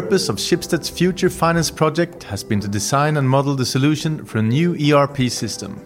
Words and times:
purpose 0.00 0.30
of 0.30 0.36
Schibsted's 0.36 0.88
future 0.88 1.28
finance 1.28 1.70
project 1.70 2.22
has 2.22 2.42
been 2.42 2.58
to 2.58 2.66
design 2.66 3.18
and 3.18 3.28
model 3.28 3.54
the 3.54 3.66
solution 3.66 4.24
for 4.24 4.38
a 4.38 4.42
new 4.42 4.74
ERP 4.74 5.28
system. 5.28 5.78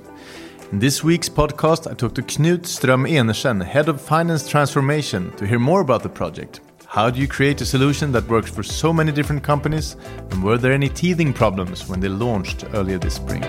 In 0.71 0.79
this 0.79 1.03
week's 1.03 1.29
podcast, 1.29 1.91
I 1.91 1.95
talked 1.95 2.15
to 2.15 2.23
Knut 2.23 2.61
Ström 2.61 3.05
Enersen, 3.11 3.61
Head 3.61 3.89
of 3.89 4.01
Finance 4.01 4.49
Transformation, 4.49 5.33
to 5.39 5.45
hear 5.45 5.59
more 5.59 5.81
about 5.81 6.05
the 6.05 6.09
project. 6.09 6.61
How 6.87 7.11
do 7.11 7.21
you 7.21 7.27
create 7.27 7.61
a 7.63 7.67
solution 7.67 8.13
that 8.13 8.29
works 8.29 8.49
for 8.49 8.63
so 8.63 8.93
many 8.93 9.11
different 9.11 9.43
companies? 9.43 9.97
And 10.31 10.41
were 10.41 10.57
there 10.57 10.73
any 10.73 10.89
teething 10.89 11.33
problems 11.33 11.89
when 11.89 11.99
they 11.99 12.09
launched 12.09 12.65
earlier 12.75 12.99
this 12.99 13.17
spring? 13.17 13.43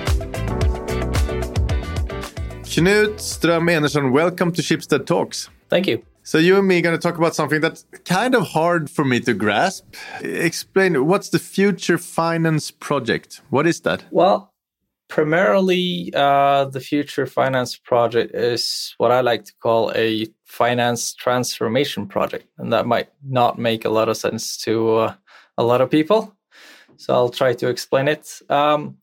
Knut 2.63 3.19
Ström 3.19 3.69
Enersen, 3.69 4.11
welcome 4.11 4.51
to 4.53 4.63
Schibsted 4.63 5.05
Talks. 5.05 5.49
Thank 5.69 5.85
you. 5.85 6.01
So 6.27 6.37
you 6.39 6.57
and 6.57 6.67
me 6.67 6.79
are 6.79 6.81
going 6.81 6.93
to 6.93 7.01
talk 7.01 7.17
about 7.17 7.35
something 7.35 7.61
that's 7.61 7.85
kind 8.03 8.35
of 8.35 8.49
hard 8.49 8.89
for 8.89 9.05
me 9.05 9.21
to 9.21 9.33
grasp. 9.33 9.95
Explain 10.19 11.05
what's 11.05 11.29
the 11.29 11.39
Future 11.39 11.97
Finance 11.97 12.69
Project? 12.69 13.39
What 13.49 13.65
is 13.65 13.79
that? 13.87 14.03
Well, 14.11 14.53
primarily 15.07 16.11
uh, 16.13 16.65
the 16.65 16.81
Future 16.81 17.27
Finance 17.27 17.77
Project 17.77 18.35
is 18.35 18.93
what 18.97 19.09
I 19.09 19.21
like 19.21 19.45
to 19.45 19.53
call 19.63 19.93
a 19.95 20.27
finance 20.43 21.13
transformation 21.13 22.07
project, 22.07 22.45
and 22.57 22.73
that 22.73 22.85
might 22.85 23.07
not 23.25 23.57
make 23.57 23.85
a 23.85 23.89
lot 23.89 24.09
of 24.09 24.17
sense 24.17 24.57
to 24.63 24.95
uh, 24.95 25.13
a 25.57 25.63
lot 25.63 25.79
of 25.79 25.89
people. 25.89 26.35
So 26.97 27.13
I'll 27.13 27.29
try 27.29 27.53
to 27.53 27.69
explain 27.69 28.09
it. 28.09 28.41
Um, 28.49 28.97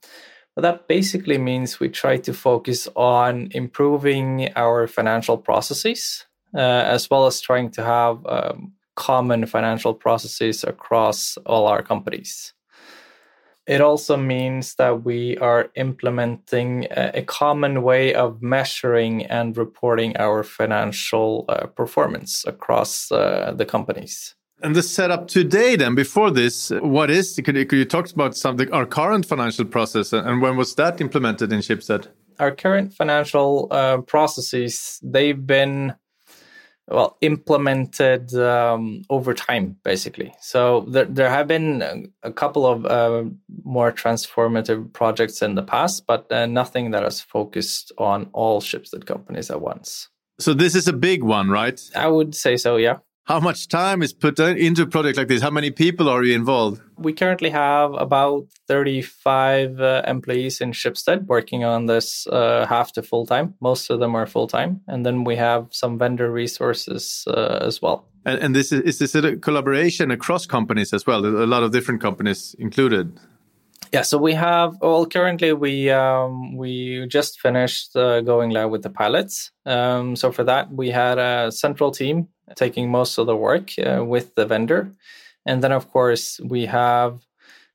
but 0.54 0.60
that 0.60 0.88
basically 0.88 1.38
means 1.38 1.80
we 1.80 1.88
try 1.88 2.18
to 2.18 2.34
focus 2.34 2.86
on 2.94 3.48
improving 3.52 4.52
our 4.56 4.86
financial 4.86 5.38
processes, 5.38 6.26
as 6.58 7.10
well 7.10 7.26
as 7.26 7.40
trying 7.40 7.70
to 7.72 7.82
have 7.82 8.24
um, 8.26 8.72
common 8.94 9.46
financial 9.46 9.94
processes 9.94 10.64
across 10.64 11.36
all 11.46 11.66
our 11.66 11.82
companies. 11.82 12.52
It 13.66 13.80
also 13.80 14.16
means 14.16 14.74
that 14.74 15.04
we 15.04 15.38
are 15.38 15.70
implementing 15.74 16.86
a, 16.90 17.12
a 17.14 17.22
common 17.22 17.82
way 17.82 18.12
of 18.14 18.42
measuring 18.42 19.24
and 19.26 19.56
reporting 19.56 20.16
our 20.18 20.42
financial 20.42 21.46
uh, 21.48 21.66
performance 21.68 22.44
across 22.46 23.10
uh, 23.10 23.54
the 23.56 23.64
companies. 23.64 24.34
And 24.62 24.76
the 24.76 24.82
setup 24.82 25.28
today, 25.28 25.76
then, 25.76 25.94
before 25.94 26.30
this, 26.30 26.70
what 26.70 27.10
is? 27.10 27.40
Could 27.44 27.56
you, 27.56 27.66
could 27.66 27.78
you 27.78 27.84
talk 27.84 28.10
about 28.10 28.36
something, 28.36 28.70
our 28.72 28.86
current 28.86 29.26
financial 29.26 29.64
process, 29.64 30.12
and 30.12 30.40
when 30.40 30.56
was 30.56 30.74
that 30.76 31.00
implemented 31.00 31.52
in 31.52 31.60
Schibsted? 31.60 32.08
Our 32.38 32.50
current 32.50 32.92
financial 32.92 33.68
uh, 33.70 33.98
processes, 33.98 35.00
they've 35.02 35.46
been 35.46 35.94
well 36.88 37.16
implemented 37.20 38.34
um, 38.34 39.02
over 39.10 39.34
time 39.34 39.76
basically. 39.84 40.34
So 40.40 40.86
there, 40.88 41.06
there 41.06 41.30
have 41.30 41.48
been 41.48 42.10
a 42.22 42.32
couple 42.32 42.66
of 42.66 42.86
uh, 42.86 43.24
more 43.64 43.92
transformative 43.92 44.92
projects 44.92 45.42
in 45.42 45.54
the 45.54 45.62
past 45.62 46.06
but 46.06 46.30
uh, 46.30 46.46
nothing 46.46 46.90
that 46.90 47.02
has 47.02 47.20
focused 47.20 47.92
on 47.98 48.28
all 48.32 48.60
Schibsted 48.60 49.06
companies 49.06 49.50
at 49.50 49.60
once. 49.60 50.08
So 50.38 50.52
this 50.52 50.74
is 50.74 50.88
a 50.88 50.92
big 50.92 51.22
one 51.22 51.48
right? 51.48 51.80
I 51.94 52.08
would 52.08 52.34
say 52.34 52.56
so 52.56 52.76
yeah 52.76 52.98
how 53.24 53.40
much 53.40 53.68
time 53.68 54.02
is 54.02 54.12
put 54.12 54.38
into 54.38 54.82
a 54.82 54.86
project 54.86 55.16
like 55.16 55.28
this? 55.28 55.40
How 55.40 55.50
many 55.50 55.70
people 55.70 56.08
are 56.08 56.22
you 56.22 56.34
involved? 56.34 56.80
We 56.98 57.12
currently 57.12 57.50
have 57.50 57.94
about 57.94 58.46
35 58.68 59.80
uh, 59.80 60.02
employees 60.06 60.60
in 60.60 60.72
Schibsted 60.72 61.26
working 61.26 61.64
on 61.64 61.86
this 61.86 62.26
uh, 62.26 62.66
half 62.68 62.92
to 62.92 63.02
full 63.02 63.26
time. 63.26 63.54
Most 63.60 63.90
of 63.90 63.98
them 63.98 64.14
are 64.14 64.26
full 64.26 64.46
time. 64.46 64.82
And 64.86 65.06
then 65.06 65.24
we 65.24 65.36
have 65.36 65.68
some 65.70 65.98
vendor 65.98 66.30
resources 66.30 67.24
uh, 67.26 67.58
as 67.62 67.80
well. 67.80 68.06
And, 68.26 68.40
and, 68.40 68.56
this 68.56 68.72
is, 68.72 68.80
is 68.82 68.98
this 68.98 69.14
a 69.14 69.36
collaboration 69.36 70.10
across 70.10 70.46
companies 70.46 70.92
as 70.92 71.06
well? 71.06 71.24
A 71.24 71.46
lot 71.46 71.62
of 71.62 71.72
different 71.72 72.00
companies 72.00 72.54
included. 72.58 73.18
Yeah, 73.92 74.02
so 74.02 74.18
we 74.18 74.34
have 74.34 74.76
well 74.80 75.06
currently 75.06 75.52
we 75.52 75.88
um, 75.90 76.56
we 76.56 77.06
just 77.06 77.40
finished 77.40 77.94
uh, 77.94 78.22
going 78.22 78.50
live 78.50 78.70
with 78.70 78.82
the 78.82 78.90
pilots. 78.90 79.52
Um, 79.66 80.16
so 80.16 80.32
for 80.32 80.42
that 80.44 80.72
we 80.72 80.90
had 80.90 81.18
a 81.18 81.52
central 81.52 81.92
team 81.92 82.28
taking 82.56 82.90
most 82.90 83.18
of 83.18 83.26
the 83.26 83.36
work 83.36 83.70
uh, 83.78 84.04
with 84.04 84.34
the 84.34 84.46
vendor, 84.46 84.92
and 85.46 85.62
then 85.62 85.72
of 85.72 85.90
course 85.90 86.40
we 86.40 86.66
have 86.66 87.20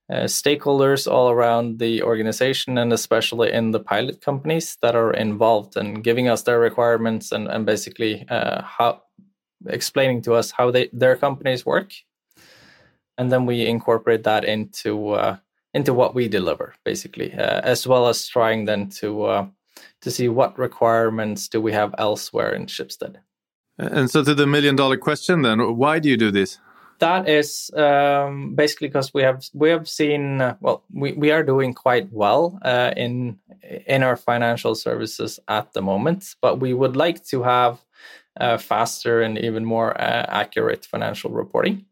uh, 0.10 0.26
stakeholders 0.26 1.12
all 1.12 1.30
around 1.30 1.78
the 1.78 2.02
organization 2.02 2.80
and 2.80 2.92
especially 2.92 3.52
in 3.52 3.72
the 3.72 3.80
pilot 3.80 4.22
companies 4.22 4.76
that 4.82 4.96
are 4.96 5.14
involved 5.14 5.78
and 5.78 6.04
giving 6.04 6.28
us 6.28 6.42
their 6.42 6.60
requirements 6.60 7.32
and, 7.32 7.48
and 7.48 7.66
basically 7.66 8.26
uh, 8.30 8.62
how 8.64 9.02
explaining 9.68 10.22
to 10.22 10.34
us 10.34 10.52
how 10.52 10.72
they 10.72 10.90
their 10.94 11.16
companies 11.16 11.66
work, 11.66 11.92
and 13.18 13.32
then 13.32 13.46
we 13.46 13.66
incorporate 13.66 14.24
that 14.24 14.46
into 14.46 15.12
uh, 15.12 15.38
into 15.74 15.94
what 15.94 16.16
we 16.16 16.28
deliver 16.28 16.74
basically 16.84 17.32
uh, 17.34 17.62
as 17.64 17.86
well 17.86 18.08
as 18.08 18.28
trying 18.28 18.66
then 18.66 18.90
to 18.90 19.24
uh, 19.24 19.46
to 20.02 20.10
see 20.10 20.28
what 20.28 20.58
requirements 20.58 21.48
do 21.48 21.62
we 21.62 21.74
have 21.74 21.94
elsewhere 21.98 22.54
in 22.54 22.66
Schibsted 22.66 23.18
and 23.80 24.12
so 24.12 24.24
to 24.24 24.36
the 24.36 24.46
million 24.46 24.76
dollar 24.76 24.98
question 24.98 25.42
then 25.42 25.60
why 25.78 26.00
do 26.00 26.10
you 26.10 26.18
do 26.18 26.32
this 26.32 26.60
that 27.00 27.30
is 27.30 27.72
um, 27.76 28.56
basically 28.56 28.90
because 28.90 29.14
we 29.14 29.22
have 29.24 29.46
we 29.54 29.70
have 29.70 29.88
seen 29.88 30.42
uh, 30.42 30.56
well 30.60 30.84
we, 30.94 31.14
we 31.14 31.32
are 31.32 31.44
doing 31.44 31.74
quite 31.74 32.12
well 32.12 32.60
uh, 32.64 32.92
in 32.98 33.40
in 33.88 34.04
our 34.04 34.18
financial 34.18 34.76
services 34.76 35.40
at 35.48 35.72
the 35.74 35.82
moment 35.82 36.36
but 36.42 36.60
we 36.60 36.74
would 36.74 36.96
like 36.96 37.24
to 37.26 37.44
have 37.44 37.80
uh, 38.40 38.58
faster 38.58 39.22
and 39.22 39.38
even 39.38 39.66
more 39.66 40.00
uh, 40.00 40.26
accurate 40.28 40.86
financial 40.86 41.32
reporting 41.32 41.86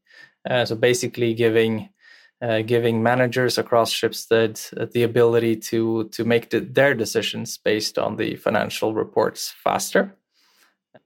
so 0.64 0.76
basically 0.76 1.34
giving 1.34 1.90
uh, 2.42 2.62
giving 2.62 3.02
managers 3.02 3.58
across 3.58 3.92
Schibsted 3.92 4.92
the 4.92 5.04
ability 5.04 5.56
to 5.56 6.08
to 6.10 6.24
make 6.24 6.50
the, 6.50 6.60
their 6.60 6.94
decisions 6.94 7.58
based 7.58 7.98
on 7.98 8.18
the 8.18 8.36
financial 8.36 8.94
reports 8.94 9.54
faster. 9.64 10.16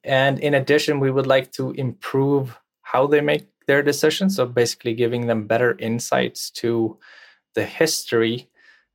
And 0.03 0.39
in 0.39 0.53
addition, 0.53 0.99
we 0.99 1.11
would 1.11 1.27
like 1.27 1.51
to 1.53 1.71
improve 1.71 2.59
how 2.81 3.07
they 3.07 3.21
make 3.21 3.47
their 3.67 3.83
decisions. 3.83 4.35
So 4.35 4.45
basically, 4.45 4.93
giving 4.93 5.27
them 5.27 5.47
better 5.47 5.77
insights 5.79 6.49
to 6.51 6.97
the 7.53 7.65
history 7.65 8.49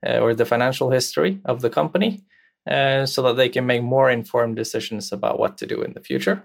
uh, 0.06 0.18
or 0.18 0.34
the 0.34 0.44
financial 0.44 0.90
history 0.90 1.40
of 1.44 1.60
the 1.60 1.70
company, 1.70 2.24
uh, 2.70 3.06
so 3.06 3.22
that 3.22 3.36
they 3.36 3.48
can 3.48 3.66
make 3.66 3.82
more 3.82 4.10
informed 4.10 4.56
decisions 4.56 5.12
about 5.12 5.38
what 5.38 5.56
to 5.58 5.66
do 5.66 5.82
in 5.82 5.92
the 5.92 6.00
future. 6.00 6.44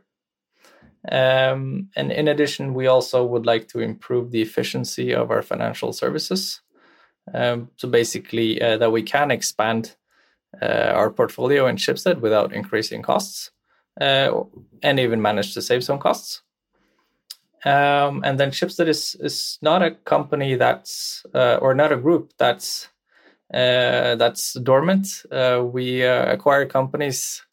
Um, 1.12 1.90
and 1.96 2.12
in 2.12 2.28
addition, 2.28 2.76
we 2.76 2.88
also 2.88 3.26
would 3.26 3.46
like 3.46 3.68
to 3.70 3.80
improve 3.80 4.30
the 4.30 4.42
efficiency 4.42 5.16
of 5.16 5.32
our 5.32 5.42
financial 5.42 5.94
services. 5.94 6.62
Um, 7.34 7.70
so 7.78 7.88
basically, 7.88 8.62
uh, 8.62 8.78
that 8.78 8.92
we 8.92 9.04
can 9.04 9.32
expand 9.32 9.96
uh, 10.62 10.92
our 10.94 11.10
portfolio 11.10 11.68
in 11.68 11.78
Schibsted 11.78 12.20
without 12.20 12.54
increasing 12.54 13.02
costs, 13.02 13.52
and 14.02 15.00
even 15.00 15.22
manage 15.22 15.54
to 15.54 15.62
save 15.62 15.84
some 15.84 16.00
costs. 16.00 16.42
Um, 17.64 18.24
and 18.24 18.40
then 18.40 18.50
Schibsted 18.52 18.88
is 18.88 19.16
is 19.20 19.60
not 19.62 19.84
a 19.84 19.92
company 19.92 20.56
that's 20.56 21.24
uh, 21.34 21.60
or 21.62 21.76
not 21.76 21.92
a 21.92 21.98
group 21.98 22.34
that's 22.38 22.90
uh, 23.54 24.16
that's 24.16 24.54
dormant. 24.54 25.08
Uh, 25.32 25.64
we 25.64 26.02
acquire 26.02 26.66
companies 26.66 27.44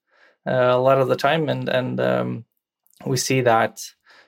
a 0.46 0.78
lot 0.78 0.98
of 0.98 1.08
the 1.08 1.16
time, 1.16 1.50
and 1.50 1.68
and 1.68 2.00
um, 2.00 2.44
we 3.04 3.18
see 3.18 3.42
that 3.42 3.82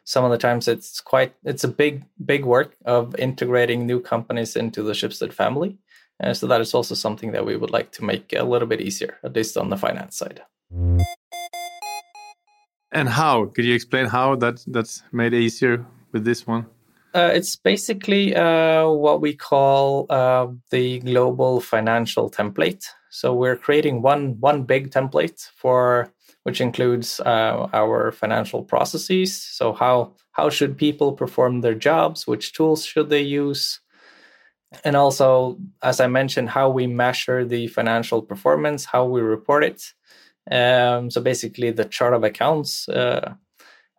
some 0.05 0.25
of 0.25 0.31
the 0.31 0.39
times 0.39 0.69
it's 0.69 1.01
quite 1.01 1.35
it's 1.45 1.65
a 1.65 1.69
big 1.69 2.05
big 2.23 2.45
work 2.45 2.77
of 2.85 3.15
integrating 3.17 3.87
new 3.87 4.01
companies 4.01 4.57
into 4.57 4.83
the 4.83 4.93
Schibsted 4.93 5.33
family. 5.33 5.79
Uh, 6.23 6.35
so 6.35 6.47
that 6.47 6.61
is 6.61 6.75
also 6.75 6.95
something 6.95 7.33
that 7.33 7.47
we 7.47 7.57
would 7.57 7.71
like 7.71 7.93
to 7.93 8.05
make 8.05 8.35
a 8.35 8.45
little 8.45 8.69
bit 8.69 8.83
easier, 8.83 9.17
at 9.25 9.35
least 9.35 9.57
on 9.57 9.71
the 9.71 9.79
finance 9.79 10.19
side. 10.19 10.43
And 12.93 13.09
how? 13.09 13.47
Could 13.47 13.65
you 13.65 13.75
explain 13.75 14.07
how 14.07 14.37
that 14.37 14.65
that's 14.67 15.03
made 15.13 15.35
easier 15.35 15.87
with 16.13 16.25
this 16.25 16.47
one? 16.47 16.67
Uh, 17.15 17.31
it's 17.35 17.57
basically 17.57 18.37
uh, 18.37 18.89
what 18.89 19.21
we 19.21 19.35
call 19.35 20.07
uh, 20.11 20.47
the 20.71 21.01
global 21.01 21.61
financial 21.61 22.31
template. 22.31 22.85
So 23.11 23.35
we're 23.35 23.57
creating 23.57 24.03
one 24.03 24.39
one 24.41 24.65
big 24.65 24.91
template 24.91 25.49
for 25.57 26.13
which 26.45 26.61
includes 26.61 27.21
uh, 27.21 27.69
our 27.73 28.13
financial 28.13 28.63
processes. 28.63 29.37
So 29.37 29.73
how 29.73 30.15
how 30.33 30.49
should 30.51 30.77
people 30.79 31.13
perform 31.13 31.61
their 31.61 31.75
jobs? 31.75 32.27
Which 32.27 32.53
tools 32.53 32.85
should 32.85 33.11
they 33.11 33.23
use? 33.23 33.81
And 34.85 34.97
also, 34.97 35.59
as 35.83 36.01
I 36.01 36.07
mentioned, 36.07 36.49
how 36.49 36.71
we 36.71 36.87
measure 36.87 37.45
the 37.45 37.67
financial 37.67 38.23
performance, 38.23 38.85
how 38.85 39.05
we 39.05 39.21
report 39.21 39.65
it. 39.65 39.83
Um, 40.51 41.11
so 41.11 41.21
basically, 41.21 41.71
the 41.71 41.85
chart 41.85 42.15
of 42.15 42.25
accounts 42.25 42.89
uh, 42.89 43.35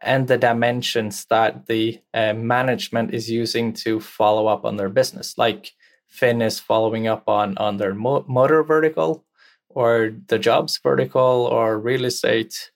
and 0.01 0.27
the 0.27 0.37
dimensions 0.37 1.25
that 1.29 1.67
the 1.67 1.99
uh, 2.13 2.33
management 2.33 3.13
is 3.13 3.29
using 3.29 3.73
to 3.73 3.99
follow 3.99 4.47
up 4.47 4.65
on 4.65 4.77
their 4.77 4.89
business, 4.89 5.37
like 5.37 5.71
Finn 6.07 6.41
is 6.41 6.59
following 6.59 7.07
up 7.07 7.29
on 7.29 7.57
on 7.57 7.77
their 7.77 7.93
mo- 7.93 8.25
motor 8.27 8.63
vertical, 8.63 9.25
or 9.69 10.11
the 10.27 10.39
jobs 10.39 10.79
vertical 10.83 11.47
or 11.51 11.79
real 11.79 12.05
estate 12.05 12.71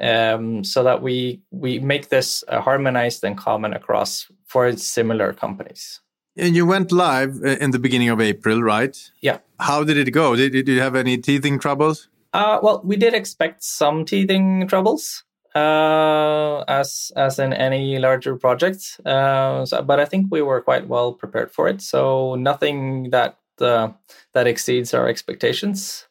um, 0.00 0.64
so 0.64 0.82
that 0.82 1.02
we 1.02 1.40
we 1.50 1.78
make 1.78 2.08
this 2.08 2.44
uh, 2.48 2.60
harmonized 2.60 3.24
and 3.24 3.36
common 3.36 3.72
across 3.72 4.30
for 4.46 4.76
similar 4.76 5.32
companies 5.32 6.00
And 6.36 6.54
you 6.54 6.66
went 6.66 6.92
live 6.92 7.42
uh, 7.42 7.56
in 7.60 7.70
the 7.70 7.78
beginning 7.78 8.10
of 8.10 8.20
April, 8.20 8.62
right? 8.62 8.94
Yeah. 9.22 9.38
How 9.58 9.84
did 9.84 9.96
it 9.96 10.10
go? 10.12 10.36
Did, 10.36 10.52
did 10.52 10.68
you 10.68 10.80
have 10.80 10.94
any 10.94 11.16
teething 11.16 11.58
troubles? 11.58 12.08
Uh, 12.36 12.60
well, 12.62 12.82
we 12.84 12.96
did 12.96 13.14
expect 13.14 13.64
some 13.64 14.04
teething 14.04 14.68
troubles, 14.68 15.24
uh, 15.54 16.62
as 16.68 17.10
as 17.16 17.38
in 17.38 17.54
any 17.54 17.98
larger 17.98 18.36
project. 18.36 19.00
Uh, 19.06 19.64
so, 19.64 19.80
but 19.82 19.98
I 19.98 20.04
think 20.04 20.26
we 20.30 20.42
were 20.42 20.60
quite 20.60 20.86
well 20.86 21.14
prepared 21.14 21.50
for 21.50 21.66
it. 21.66 21.80
So 21.80 22.34
nothing 22.34 23.08
that 23.10 23.38
uh, 23.58 23.88
that 24.34 24.46
exceeds 24.46 24.92
our 24.92 25.08
expectations. 25.08 26.06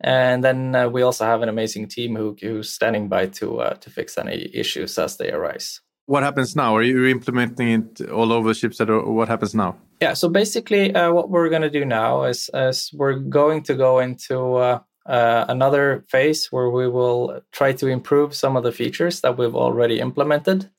And 0.00 0.42
then 0.42 0.74
uh, 0.74 0.88
we 0.88 1.02
also 1.02 1.26
have 1.26 1.42
an 1.42 1.50
amazing 1.50 1.88
team 1.88 2.16
who 2.16 2.34
who's 2.40 2.72
standing 2.72 3.08
by 3.10 3.26
to 3.26 3.60
uh, 3.60 3.74
to 3.74 3.90
fix 3.90 4.16
any 4.16 4.48
issues 4.54 4.98
as 4.98 5.18
they 5.18 5.30
arise. 5.30 5.82
What 6.06 6.22
happens 6.22 6.56
now? 6.56 6.74
Are 6.76 6.82
you 6.82 7.04
implementing 7.04 7.68
it 7.68 8.08
all 8.08 8.32
over 8.32 8.54
Schibsted, 8.54 8.88
or 8.88 9.12
what 9.12 9.28
happens 9.28 9.54
now? 9.54 9.76
Yeah. 10.00 10.14
So 10.14 10.30
basically, 10.30 10.94
uh, 10.94 11.12
what 11.12 11.28
we're 11.28 11.50
going 11.50 11.60
to 11.60 11.80
do 11.80 11.84
now 11.84 12.24
is, 12.24 12.48
is 12.54 12.90
we're 12.94 13.18
going 13.18 13.64
to 13.64 13.74
go 13.74 13.98
into 13.98 14.54
uh, 14.54 14.78
uh, 15.08 15.46
another 15.48 16.04
phase 16.08 16.46
where 16.52 16.70
we 16.70 16.86
will 16.86 17.40
try 17.52 17.72
to 17.72 17.86
improve 17.86 18.34
some 18.34 18.56
of 18.56 18.62
the 18.62 18.72
features 18.72 19.20
that 19.22 19.38
we've 19.38 19.56
already 19.56 20.00
implemented, 20.00 20.70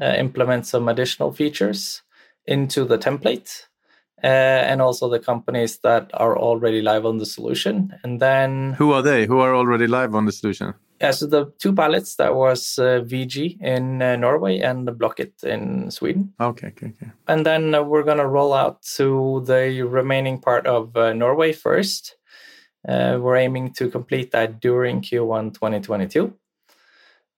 uh, 0.00 0.14
implement 0.18 0.66
some 0.66 0.88
additional 0.88 1.32
features 1.32 2.02
into 2.46 2.84
the 2.84 2.98
template, 2.98 3.64
uh, 4.22 4.26
and 4.26 4.80
also 4.80 5.08
the 5.08 5.18
companies 5.18 5.78
that 5.80 6.10
are 6.14 6.36
already 6.38 6.80
live 6.80 7.04
on 7.04 7.18
the 7.18 7.26
solution. 7.26 7.94
And 8.02 8.20
then 8.20 8.72
who 8.72 8.92
are 8.92 9.02
they? 9.02 9.26
Who 9.26 9.38
are 9.38 9.54
already 9.54 9.86
live 9.86 10.14
on 10.14 10.24
the 10.24 10.32
solution? 10.32 10.74
Yeah, 11.00 11.10
so 11.10 11.26
the 11.26 11.52
two 11.58 11.74
pilots 11.74 12.16
that 12.16 12.34
was 12.34 12.78
uh, 12.78 13.02
VG 13.04 13.60
in 13.60 14.00
uh, 14.00 14.16
Norway 14.16 14.60
and 14.60 14.96
Blocket 14.96 15.34
in 15.42 15.90
Sweden. 15.90 16.32
Okay, 16.40 16.68
okay, 16.68 16.86
okay. 16.86 17.10
And 17.28 17.44
then 17.44 17.74
uh, 17.74 17.82
we're 17.82 18.04
gonna 18.04 18.26
roll 18.26 18.54
out 18.54 18.80
to 18.96 19.42
the 19.44 19.82
remaining 19.82 20.40
part 20.40 20.66
of 20.66 20.96
uh, 20.96 21.12
Norway 21.12 21.52
first. 21.52 22.16
Uh, 22.86 23.18
we're 23.20 23.36
aiming 23.36 23.72
to 23.72 23.88
complete 23.88 24.30
that 24.32 24.60
during 24.60 25.00
Q1 25.00 25.54
2022. 25.54 26.34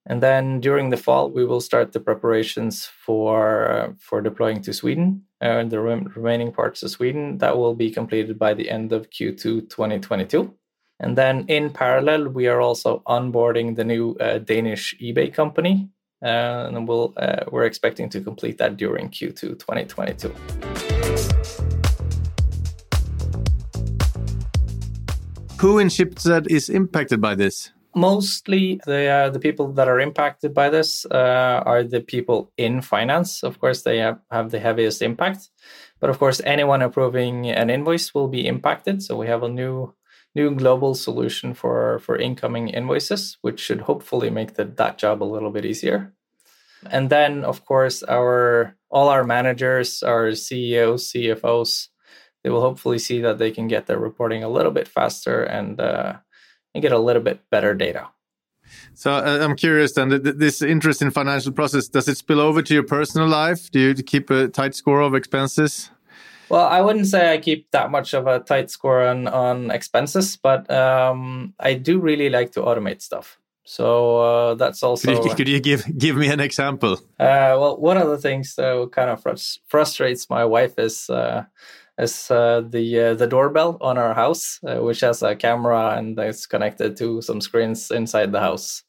And 0.08 0.22
then 0.22 0.60
during 0.60 0.90
the 0.90 0.96
fall, 0.96 1.30
we 1.30 1.44
will 1.44 1.60
start 1.60 1.92
the 1.92 2.00
preparations 2.00 2.86
for 2.86 3.94
for 3.98 4.22
deploying 4.22 4.62
to 4.62 4.72
Sweden 4.72 5.26
uh, 5.40 5.64
the 5.64 5.80
rem- 5.80 6.12
remaining 6.14 6.52
parts 6.52 6.82
of 6.82 6.90
Sweden. 6.90 7.38
That 7.38 7.58
will 7.58 7.74
be 7.74 7.90
completed 7.90 8.38
by 8.38 8.54
the 8.54 8.70
end 8.70 8.92
of 8.92 9.10
Q2 9.10 9.68
2022. 9.68 10.54
And 11.00 11.16
then 11.16 11.44
in 11.48 11.70
parallel, 11.70 12.28
we 12.28 12.46
are 12.46 12.60
also 12.60 13.02
onboarding 13.06 13.76
the 13.76 13.84
new 13.84 14.14
uh, 14.14 14.38
Danish 14.38 14.94
eBay 15.00 15.32
company, 15.32 15.90
uh, 16.24 16.70
and 16.72 16.88
we'll 16.88 17.12
uh, 17.16 17.44
we're 17.50 17.66
expecting 17.66 18.08
to 18.10 18.20
complete 18.20 18.58
that 18.58 18.76
during 18.76 19.10
Q2 19.10 19.58
2022. 19.58 21.75
Who 25.66 25.80
in 25.80 25.88
Schibsted 25.88 26.46
is 26.48 26.68
impacted 26.68 27.20
by 27.20 27.34
this? 27.34 27.72
mostly 27.92 28.78
the 28.86 29.08
uh, 29.08 29.30
the 29.30 29.40
people 29.40 29.72
that 29.72 29.88
are 29.88 29.98
impacted 29.98 30.54
by 30.54 30.68
this 30.68 31.06
uh, 31.06 31.62
are 31.66 31.82
the 31.82 32.00
people 32.00 32.52
in 32.56 32.82
finance. 32.82 33.42
Of 33.42 33.58
course, 33.58 33.82
they 33.82 33.98
have, 33.98 34.20
have 34.30 34.50
the 34.50 34.60
heaviest 34.60 35.02
impact, 35.02 35.50
but 35.98 36.08
of 36.08 36.20
course, 36.20 36.40
anyone 36.44 36.82
approving 36.82 37.50
an 37.50 37.68
invoice 37.68 38.14
will 38.14 38.28
be 38.28 38.46
impacted. 38.46 39.02
So 39.02 39.16
we 39.16 39.26
have 39.26 39.42
a 39.42 39.48
new 39.48 39.92
new 40.36 40.54
global 40.54 40.94
solution 40.94 41.52
for 41.52 41.98
for 41.98 42.16
incoming 42.16 42.68
invoices, 42.68 43.36
which 43.42 43.58
should 43.58 43.80
hopefully 43.80 44.30
make 44.30 44.54
the, 44.54 44.66
that 44.66 44.98
job 44.98 45.20
a 45.20 45.32
little 45.34 45.50
bit 45.50 45.64
easier. 45.64 46.12
And 46.88 47.10
then, 47.10 47.44
of 47.44 47.64
course, 47.64 48.04
our 48.04 48.76
all 48.88 49.08
our 49.08 49.24
managers, 49.24 50.04
our 50.04 50.32
CEOs, 50.32 51.10
CFOs, 51.10 51.88
they 52.46 52.50
will 52.50 52.60
hopefully 52.60 53.00
see 53.00 53.20
that 53.22 53.38
they 53.38 53.50
can 53.50 53.66
get 53.66 53.86
their 53.86 53.98
reporting 53.98 54.44
a 54.44 54.48
little 54.48 54.70
bit 54.70 54.86
faster 54.86 55.42
and 55.42 55.80
uh, 55.80 56.12
and 56.72 56.80
get 56.80 56.92
a 56.92 56.98
little 56.98 57.20
bit 57.20 57.40
better 57.50 57.74
data. 57.74 58.06
So 58.94 59.10
uh, 59.10 59.40
I'm 59.42 59.56
curious 59.56 59.94
then, 59.94 60.20
this 60.22 60.62
interest 60.62 61.02
in 61.02 61.10
financial 61.10 61.50
process, 61.50 61.88
does 61.88 62.06
it 62.06 62.16
spill 62.16 62.38
over 62.38 62.62
to 62.62 62.72
your 62.72 62.84
personal 62.84 63.26
life? 63.26 63.68
Do 63.72 63.80
you 63.80 63.94
keep 63.94 64.30
a 64.30 64.46
tight 64.46 64.76
score 64.76 65.00
of 65.00 65.16
expenses? 65.16 65.90
Well, 66.48 66.68
I 66.68 66.82
wouldn't 66.82 67.08
say 67.08 67.32
I 67.32 67.38
keep 67.38 67.68
that 67.72 67.90
much 67.90 68.14
of 68.14 68.28
a 68.28 68.38
tight 68.38 68.70
score 68.70 69.02
on, 69.08 69.26
on 69.26 69.72
expenses, 69.72 70.36
but 70.36 70.70
um, 70.70 71.52
I 71.58 71.74
do 71.74 71.98
really 71.98 72.30
like 72.30 72.52
to 72.52 72.60
automate 72.60 73.02
stuff. 73.02 73.40
So 73.64 74.18
uh, 74.18 74.54
that's 74.54 74.84
also. 74.84 75.16
Could 75.16 75.24
you, 75.24 75.34
could 75.34 75.48
you, 75.48 75.60
give 75.60 75.98
give 75.98 76.16
me 76.16 76.28
an 76.28 76.38
example? 76.38 76.92
Uh, 77.18 77.58
well, 77.58 77.76
one 77.80 77.96
of 77.96 78.06
the 78.06 78.18
things 78.18 78.54
that 78.54 78.90
kind 78.92 79.10
of 79.10 79.20
frustrates 79.66 80.30
my 80.30 80.44
wife 80.44 80.78
is 80.78 81.10
uh, 81.10 81.44
is 81.98 82.30
uh, 82.30 82.62
the 82.68 83.00
uh, 83.00 83.14
the 83.14 83.26
doorbell 83.26 83.78
on 83.80 83.98
our 83.98 84.14
house, 84.14 84.58
uh, 84.66 84.76
which 84.76 85.00
has 85.00 85.22
a 85.22 85.34
camera 85.34 85.96
and 85.96 86.18
it's 86.18 86.46
connected 86.46 86.96
to 86.98 87.22
some 87.22 87.40
screens 87.40 87.90
inside 87.90 88.32
the 88.32 88.40
house. 88.40 88.82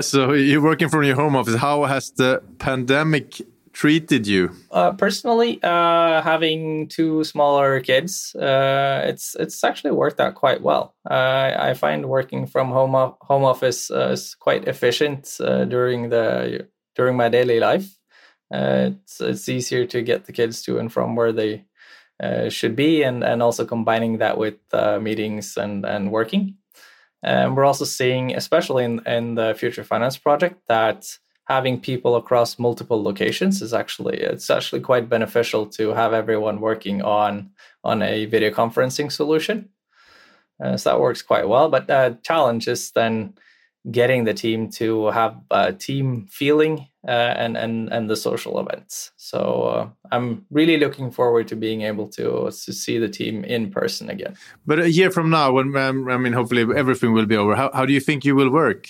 So 0.00 0.32
you're 0.32 0.62
working 0.62 0.88
from 0.88 1.02
your 1.02 1.16
home 1.16 1.34
office. 1.34 1.56
How 1.56 1.84
has 1.84 2.12
the 2.12 2.40
pandemic 2.58 3.40
treated 3.72 4.28
you? 4.28 4.50
Uh, 4.70 4.92
personally, 4.92 5.58
uh, 5.62 6.22
having 6.22 6.86
two 6.88 7.24
smaller 7.24 7.80
kids, 7.80 8.34
uh, 8.36 9.02
it's 9.04 9.34
it's 9.40 9.64
actually 9.64 9.90
worked 9.90 10.20
out 10.20 10.34
quite 10.36 10.62
well. 10.62 10.94
I 11.10 11.74
find 11.74 12.06
working 12.06 12.46
from 12.46 12.70
home 12.70 12.94
home 13.22 13.44
office 13.44 13.90
is 13.90 14.36
quite 14.36 14.68
efficient 14.68 15.36
during 15.38 16.10
the 16.10 16.68
during 16.94 17.16
my 17.16 17.28
daily 17.28 17.58
life. 17.58 17.97
Uh, 18.52 18.90
it's 18.92 19.20
it's 19.20 19.48
easier 19.48 19.86
to 19.86 20.02
get 20.02 20.24
the 20.24 20.32
kids 20.32 20.62
to 20.62 20.78
and 20.78 20.92
from 20.92 21.16
where 21.16 21.32
they 21.32 21.64
uh, 22.22 22.48
should 22.48 22.74
be, 22.76 23.02
and 23.02 23.22
and 23.22 23.42
also 23.42 23.64
combining 23.64 24.18
that 24.18 24.38
with 24.38 24.56
uh, 24.72 24.98
meetings 24.98 25.56
and 25.56 25.84
and 25.84 26.10
working. 26.10 26.56
And 27.22 27.56
we're 27.56 27.64
also 27.64 27.84
seeing, 27.84 28.34
especially 28.34 28.84
in 28.84 29.00
in 29.06 29.34
the 29.34 29.54
future 29.58 29.84
finance 29.84 30.18
project, 30.18 30.60
that 30.68 31.18
having 31.44 31.80
people 31.80 32.16
across 32.16 32.58
multiple 32.58 33.02
locations 33.02 33.62
is 33.62 33.72
actually 33.72 34.18
it's 34.18 34.50
actually 34.50 34.80
quite 34.80 35.08
beneficial 35.08 35.66
to 35.66 35.94
have 35.94 36.12
everyone 36.12 36.60
working 36.60 37.02
on 37.02 37.50
on 37.84 38.02
a 38.02 38.26
video 38.26 38.50
conferencing 38.50 39.10
solution. 39.10 39.68
Uh, 40.62 40.76
so 40.76 40.90
that 40.90 41.00
works 41.00 41.22
quite 41.22 41.48
well. 41.48 41.68
But 41.68 41.88
uh, 41.90 42.14
challenge 42.22 42.68
is 42.68 42.90
then 42.92 43.34
getting 43.90 44.24
the 44.24 44.34
team 44.34 44.70
to 44.70 45.06
have 45.06 45.36
a 45.50 45.72
team 45.72 46.26
feeling 46.28 46.88
and 47.08 47.56
and 47.56 47.92
and 47.92 48.10
the 48.10 48.16
social 48.16 48.58
events. 48.60 49.12
So 49.16 49.38
uh, 49.62 49.88
I'm 50.12 50.44
really 50.50 50.76
looking 50.76 51.10
forward 51.10 51.48
to 51.48 51.56
being 51.56 51.82
able 51.82 52.08
to 52.08 52.50
to 52.50 52.72
see 52.72 52.98
the 52.98 53.08
team 53.08 53.44
in 53.44 53.70
person 53.70 54.10
again. 54.10 54.36
But 54.66 54.80
a 54.80 54.90
year 54.90 55.10
from 55.10 55.30
now, 55.30 55.52
when 55.52 55.76
um, 55.76 56.08
I 56.08 56.16
mean, 56.16 56.32
hopefully 56.32 56.66
everything 56.76 57.12
will 57.12 57.26
be 57.26 57.36
over. 57.36 57.56
How 57.56 57.70
how 57.72 57.86
do 57.86 57.92
you 57.92 58.00
think 58.00 58.24
you 58.24 58.36
will 58.36 58.50
work? 58.50 58.86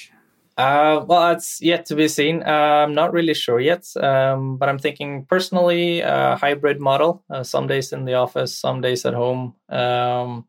Uh, 0.59 1.05
well, 1.07 1.31
it's 1.31 1.63
yet 1.63 1.87
to 1.87 1.95
be 1.95 2.09
seen. 2.09 2.43
Uh, 2.43 2.83
I'm 2.83 2.93
not 2.93 3.13
really 3.13 3.35
sure 3.35 3.61
yet, 3.61 3.87
um, 3.97 4.57
but 4.57 4.69
I'm 4.69 4.79
thinking 4.79 5.25
personally 5.25 6.01
a 6.01 6.35
hybrid 6.35 6.81
model. 6.81 7.23
Uh, 7.31 7.45
some 7.45 7.69
days 7.69 7.93
in 7.93 8.05
the 8.05 8.15
office, 8.15 8.59
some 8.59 8.81
days 8.81 9.07
at 9.07 9.15
home. 9.15 9.55
Um, 9.69 10.47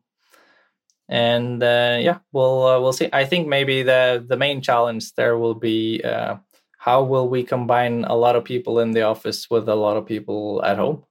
and 1.08 1.62
uh, 1.62 1.98
yeah, 2.00 2.18
we'll 2.32 2.66
uh, 2.66 2.80
we'll 2.80 2.92
see. 2.92 3.08
I 3.12 3.24
think 3.24 3.46
maybe 3.46 3.84
the 3.84 4.24
the 4.26 4.36
main 4.36 4.62
challenge 4.62 5.14
there 5.14 5.38
will 5.38 5.54
be 5.54 6.02
uh, 6.02 6.36
how 6.80 7.02
will 7.02 7.28
we 7.28 7.42
combine 7.42 8.04
a 8.04 8.16
lot 8.16 8.36
of 8.36 8.42
people 8.42 8.80
in 8.80 8.92
the 8.92 9.02
office 9.02 9.50
with 9.50 9.68
a 9.68 9.74
lot 9.74 9.98
of 9.98 10.06
people 10.06 10.62
at 10.64 10.78
home. 10.78 11.04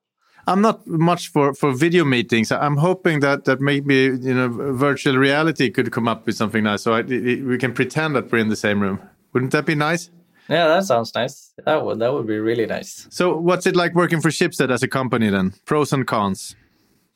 I'm 0.47 0.61
not 0.61 0.87
much 0.87 1.27
for, 1.31 1.53
for 1.53 1.71
video 1.71 2.03
meetings. 2.03 2.51
I'm 2.51 2.77
hoping 2.77 3.19
that 3.19 3.45
that 3.45 3.61
maybe 3.61 3.95
you 4.29 4.33
know 4.33 4.47
virtual 4.73 5.15
reality 5.17 5.69
could 5.69 5.91
come 5.91 6.07
up 6.07 6.25
with 6.25 6.35
something 6.35 6.63
nice, 6.63 6.81
so 6.81 6.93
I, 6.93 7.01
we 7.03 7.57
can 7.59 7.73
pretend 7.73 8.15
that 8.15 8.31
we're 8.31 8.39
in 8.39 8.49
the 8.49 8.55
same 8.55 8.79
room. 8.79 8.99
Wouldn't 9.33 9.51
that 9.51 9.67
be 9.67 9.75
nice? 9.75 10.09
Yeah, 10.49 10.67
that 10.69 10.85
sounds 10.85 11.13
nice. 11.13 11.53
That 11.65 11.85
would 11.85 11.99
that 11.99 12.11
would 12.13 12.25
be 12.25 12.39
really 12.39 12.65
nice. 12.65 13.05
So, 13.11 13.37
what's 13.37 13.67
it 13.67 13.75
like 13.75 13.93
working 13.93 14.21
for 14.21 14.29
Schibsted 14.29 14.71
as 14.71 14.81
a 14.81 14.87
company 14.87 15.29
then? 15.29 15.53
Pros 15.65 15.93
and 15.93 16.07
cons. 16.07 16.55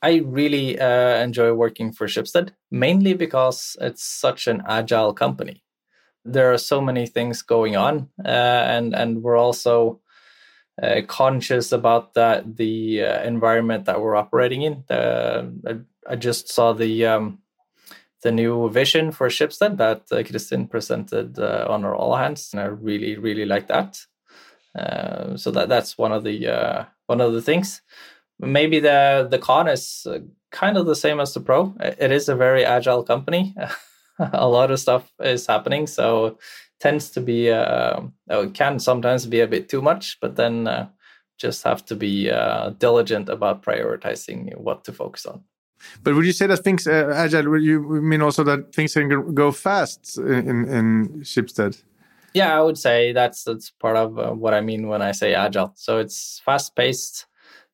I 0.00 0.22
really 0.24 0.78
uh, 0.78 1.16
enjoy 1.24 1.54
working 1.54 1.90
for 1.90 2.06
Schibsted 2.06 2.50
mainly 2.70 3.14
because 3.14 3.76
it's 3.80 4.04
such 4.04 4.46
an 4.46 4.62
agile 4.68 5.12
company. 5.12 5.63
There 6.24 6.52
are 6.52 6.58
so 6.58 6.80
many 6.80 7.06
things 7.06 7.42
going 7.42 7.76
on, 7.76 8.08
uh, 8.24 8.28
and 8.28 8.94
and 8.94 9.22
we're 9.22 9.36
also 9.36 10.00
uh, 10.82 11.02
conscious 11.06 11.72
about 11.72 12.14
that 12.14 12.56
the 12.56 13.02
uh, 13.02 13.22
environment 13.22 13.84
that 13.84 14.00
we're 14.00 14.16
operating 14.16 14.62
in. 14.62 14.84
I, 14.90 15.76
I, 16.08 16.16
just 16.16 16.48
saw 16.48 16.72
the 16.72 17.06
um, 17.06 17.38
the 18.22 18.32
new 18.32 18.70
vision 18.70 19.12
for 19.12 19.28
Schibsted 19.28 19.76
that 19.76 20.02
uh, 20.10 20.22
Kristin 20.22 20.68
presented 20.70 21.38
uh, 21.38 21.66
on 21.68 21.84
our 21.84 21.94
all 21.94 22.16
hands, 22.16 22.50
and 22.52 22.60
I 22.60 22.66
really 22.66 23.16
really 23.16 23.44
like 23.44 23.68
that. 23.68 24.00
so 25.36 25.50
that 25.50 25.68
that's 25.68 25.98
one 25.98 26.12
of 26.12 26.24
the 26.24 26.86
one 27.06 27.20
of 27.20 27.32
the 27.32 27.42
things 27.42 27.82
maybe 28.38 28.80
the 28.80 29.26
the 29.30 29.38
con 29.38 29.68
is 29.68 30.06
uh, 30.08 30.18
kind 30.50 30.76
of 30.76 30.86
the 30.86 30.96
same 30.96 31.20
as 31.20 31.34
the 31.34 31.40
pro. 31.40 31.74
It 31.80 32.12
is 32.12 32.28
a 32.28 32.36
very 32.36 32.64
agile 32.64 33.02
company. 33.02 33.54
a 34.32 34.48
lot 34.48 34.70
of 34.70 34.80
stuff 34.80 35.12
is 35.20 35.46
happening, 35.46 35.86
so 35.86 36.38
tends 36.80 37.10
to 37.10 37.20
be 37.20 37.50
uh, 37.50 38.00
it 38.28 38.54
can 38.54 38.78
sometimes 38.78 39.26
be 39.26 39.40
a 39.40 39.46
bit 39.46 39.68
too 39.68 39.82
much, 39.82 40.18
but 40.20 40.36
then 40.36 40.66
uh, 40.66 40.88
just 41.38 41.62
have 41.64 41.84
to 41.86 41.96
be 41.96 42.30
uh, 42.30 42.70
diligent 42.78 43.28
about 43.28 43.62
prioritizing 43.62 44.56
what 44.56 44.84
to 44.84 44.92
focus 44.92 45.26
on. 45.26 45.42
But 46.02 46.14
would 46.14 46.26
you 46.26 46.32
say 46.32 46.46
that 46.46 46.58
things 46.58 46.86
uh, 46.86 47.12
agile? 47.14 47.50
Would 47.50 47.62
you 47.62 47.80
mean 47.80 48.22
also 48.22 48.44
that 48.44 48.74
things 48.74 48.94
can 48.94 49.34
go 49.34 49.52
fast 49.52 50.18
in 50.18 50.68
in 50.68 51.22
Schibsted? 51.22 51.82
Yeah, 52.34 52.58
I 52.58 52.62
would 52.62 52.78
say 52.78 53.12
that's 53.12 53.44
that's 53.44 53.70
part 53.70 53.96
of 53.96 54.18
uh, 54.18 54.32
what 54.32 54.54
I 54.54 54.60
mean 54.60 54.88
when 54.88 55.02
I 55.02 55.12
say 55.12 55.34
agile. 55.34 55.72
So 55.76 55.98
it's 55.98 56.40
fast 56.44 56.74
paced, 56.74 57.26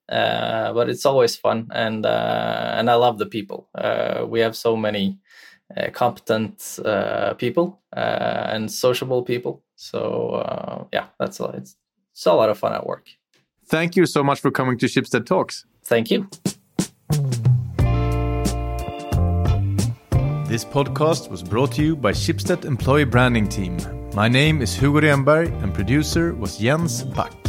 uh, 0.08 0.72
but 0.72 0.90
it's 0.90 1.06
always 1.06 1.36
fun, 1.36 1.68
and 1.72 2.04
uh, 2.04 2.74
and 2.76 2.90
I 2.90 2.94
love 2.94 3.18
the 3.18 3.26
people. 3.26 3.68
Uh, 3.74 4.26
we 4.28 4.40
have 4.40 4.56
so 4.56 4.76
many 4.76 5.18
Uh, 5.76 5.88
competent 5.90 6.80
uh, 6.84 7.34
people 7.34 7.80
uh, 7.96 8.50
and 8.52 8.70
sociable 8.72 9.22
people. 9.22 9.62
So 9.76 10.88
yeah, 10.92 11.06
that's 11.18 11.38
a, 11.38 11.44
it's, 11.54 11.76
it's 12.12 12.26
a 12.26 12.32
lot 12.32 12.50
of 12.50 12.58
fun 12.58 12.72
at 12.72 12.84
work. 12.84 13.06
Thank 13.66 13.94
you 13.94 14.04
so 14.06 14.24
much 14.24 14.40
for 14.40 14.50
coming 14.50 14.78
to 14.78 14.86
Schibsted 14.86 15.26
Talks. 15.26 15.64
Thank 15.84 16.10
you. 16.10 16.28
This 20.48 20.64
podcast 20.64 21.30
was 21.30 21.44
brought 21.44 21.70
to 21.74 21.82
you 21.82 21.94
by 21.94 22.10
Schibsted 22.10 22.64
Employee 22.64 23.04
Branding 23.04 23.48
Team. 23.48 23.76
My 24.12 24.26
name 24.26 24.60
is 24.62 24.74
Hugo 24.74 25.00
Renberg 25.00 25.52
and 25.62 25.72
producer 25.72 26.34
was 26.34 26.58
Jens 26.58 27.04
Back. 27.04 27.39